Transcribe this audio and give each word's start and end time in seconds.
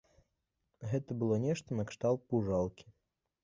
Гэта 0.93 1.11
было 1.21 1.39
нешта 1.45 1.79
накшталт 1.83 2.21
пужалкі. 2.33 2.85